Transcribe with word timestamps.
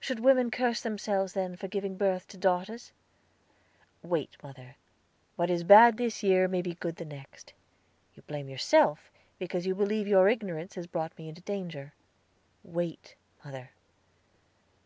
"Should 0.00 0.20
women 0.20 0.50
curse 0.50 0.82
themselves, 0.82 1.32
then, 1.32 1.56
for 1.56 1.66
giving 1.66 1.96
birth 1.96 2.28
to 2.28 2.36
daughters?" 2.36 2.92
"Wait, 4.02 4.36
mother; 4.42 4.76
what 5.36 5.48
is 5.48 5.64
bad 5.64 5.96
this 5.96 6.22
year 6.22 6.46
may 6.46 6.60
be 6.60 6.74
good 6.74 6.96
the 6.96 7.06
next. 7.06 7.54
You 8.14 8.22
blame 8.24 8.50
yourself, 8.50 9.10
because 9.38 9.64
you 9.66 9.74
believe 9.74 10.06
your 10.06 10.28
ignorance 10.28 10.74
has 10.74 10.86
brought 10.86 11.16
me 11.16 11.26
into 11.30 11.40
danger. 11.40 11.94
Wait, 12.64 13.14
mother." 13.42 13.70